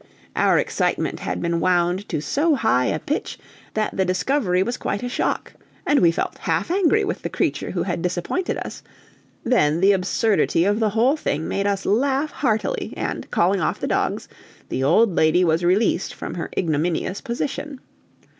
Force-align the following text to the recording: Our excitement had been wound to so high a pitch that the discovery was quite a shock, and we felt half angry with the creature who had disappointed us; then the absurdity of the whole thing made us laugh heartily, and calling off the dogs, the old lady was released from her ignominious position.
Our 0.35 0.57
excitement 0.57 1.19
had 1.19 1.43
been 1.43 1.59
wound 1.59 2.09
to 2.09 2.21
so 2.21 2.55
high 2.55 2.85
a 2.87 2.97
pitch 2.97 3.37
that 3.75 3.95
the 3.95 4.03
discovery 4.03 4.63
was 4.63 4.75
quite 4.75 5.03
a 5.03 5.09
shock, 5.09 5.53
and 5.85 5.99
we 5.99 6.11
felt 6.11 6.39
half 6.39 6.71
angry 6.71 7.03
with 7.03 7.21
the 7.21 7.29
creature 7.29 7.69
who 7.69 7.83
had 7.83 8.01
disappointed 8.01 8.57
us; 8.57 8.81
then 9.43 9.79
the 9.79 9.91
absurdity 9.91 10.65
of 10.65 10.79
the 10.79 10.89
whole 10.89 11.15
thing 11.17 11.47
made 11.47 11.67
us 11.67 11.85
laugh 11.85 12.31
heartily, 12.31 12.95
and 12.97 13.29
calling 13.29 13.61
off 13.61 13.79
the 13.79 13.85
dogs, 13.85 14.27
the 14.69 14.83
old 14.83 15.13
lady 15.15 15.43
was 15.43 15.63
released 15.63 16.15
from 16.15 16.33
her 16.33 16.49
ignominious 16.57 17.21
position. 17.21 17.79